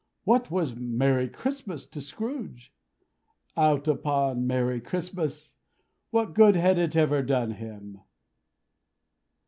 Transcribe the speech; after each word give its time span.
What 0.23 0.49
was 0.49 0.75
Merry 0.75 1.29
Christmas 1.29 1.85
to 1.85 2.01
Scrooge? 2.01 2.73
Out 3.55 3.87
upon 3.87 4.47
Merry 4.47 4.81
Christmas! 4.81 5.57
What 6.09 6.33
good 6.33 6.55
had 6.55 6.79
it 6.79 6.95
ever 6.95 7.21
done 7.21 7.49
to 7.49 7.53
him? 7.55 7.99